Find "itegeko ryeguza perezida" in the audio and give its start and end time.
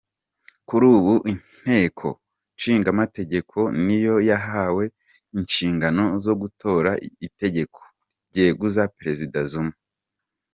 7.27-9.39